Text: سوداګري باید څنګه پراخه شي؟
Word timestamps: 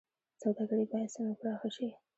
سوداګري 0.41 0.85
باید 0.91 1.13
څنګه 1.15 1.33
پراخه 1.39 1.69
شي؟ 1.75 1.87